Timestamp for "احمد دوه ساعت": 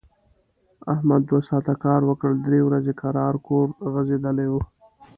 0.93-1.67